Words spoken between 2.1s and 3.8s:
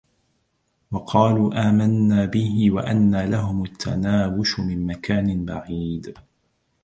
بِهِ وَأَنّى لَهُمُ